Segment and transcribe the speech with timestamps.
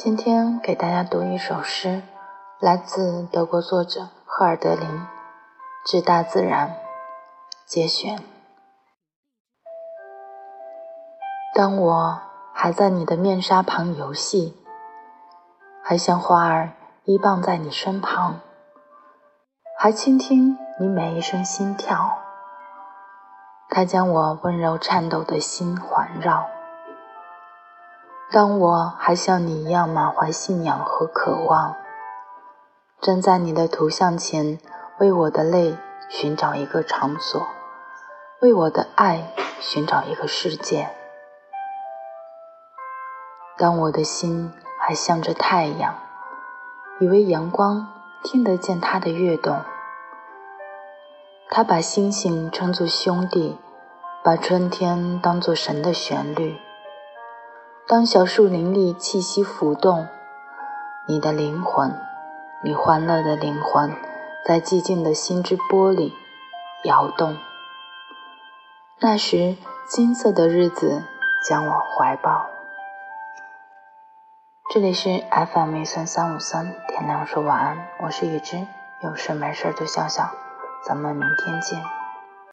[0.00, 2.02] 今天给大家读一首诗，
[2.60, 4.88] 来自德国作者赫尔德林
[5.84, 6.68] 《致大自然》
[7.66, 8.22] 节选。
[11.52, 12.20] 当我
[12.54, 14.56] 还在你的面纱旁游戏，
[15.82, 16.70] 还像花儿
[17.02, 18.38] 依傍在你身旁，
[19.80, 22.18] 还倾听你每一声心跳，
[23.68, 26.46] 它将我温柔颤抖的心环绕。
[28.30, 31.74] 当我还像你一样满怀信仰和渴望，
[33.00, 34.58] 站在你的图像前，
[34.98, 35.78] 为我的泪
[36.10, 37.46] 寻找一个场所，
[38.42, 40.90] 为我的爱寻找一个世界。
[43.56, 45.94] 当我的心还向着太阳，
[47.00, 47.88] 以为阳光
[48.22, 49.62] 听得见它的跃动，
[51.48, 53.58] 他把星星称作兄弟，
[54.22, 56.60] 把春天当作神的旋律。
[57.88, 60.08] 当小树林里气息浮动，
[61.06, 61.98] 你的灵魂，
[62.62, 63.96] 你欢乐的灵魂，
[64.44, 66.14] 在寂静的心之波里
[66.84, 67.38] 摇动。
[69.00, 69.56] 那时，
[69.88, 71.02] 金色的日子
[71.42, 72.50] 将我怀抱。
[74.70, 78.66] 这里是 FM 一三三五三，天亮说晚安，我是雨之，
[79.00, 80.30] 有事没事就笑笑，
[80.84, 81.82] 咱们明天见。